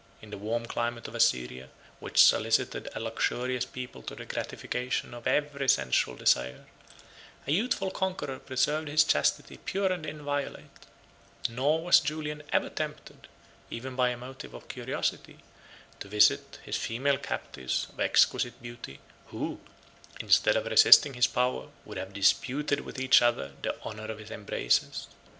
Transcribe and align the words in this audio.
59 0.21 0.23
In 0.23 0.29
the 0.31 0.37
warm 0.43 0.65
climate 0.65 1.07
of 1.07 1.13
Assyria, 1.13 1.69
which 1.99 2.23
solicited 2.23 2.89
a 2.95 2.99
luxurious 2.99 3.65
people 3.65 4.01
to 4.01 4.15
the 4.15 4.25
gratification 4.25 5.13
of 5.13 5.27
every 5.27 5.69
sensual 5.69 6.15
desire, 6.17 6.65
60 7.41 7.43
a 7.45 7.51
youthful 7.51 7.91
conqueror 7.91 8.39
preserved 8.39 8.87
his 8.87 9.03
chastity 9.03 9.57
pure 9.57 9.91
and 9.91 10.07
inviolate; 10.07 10.87
nor 11.49 11.83
was 11.83 11.99
Julian 11.99 12.41
ever 12.51 12.69
tempted, 12.71 13.27
even 13.69 13.95
by 13.95 14.09
a 14.09 14.17
motive 14.17 14.55
of 14.55 14.67
curiosity, 14.67 15.37
to 15.99 16.07
visit 16.07 16.57
his 16.65 16.77
female 16.77 17.19
captives 17.19 17.85
of 17.93 17.99
exquisite 17.99 18.59
beauty, 18.59 18.95
61 19.25 19.25
who, 19.27 19.59
instead 20.19 20.55
of 20.57 20.65
resisting 20.65 21.13
his 21.13 21.27
power, 21.27 21.67
would 21.85 21.99
have 21.99 22.11
disputed 22.11 22.81
with 22.81 22.99
each 22.99 23.21
other 23.21 23.51
the 23.61 23.75
honor 23.83 24.05
of 24.05 24.17
his 24.17 24.31
embraces. 24.31 25.05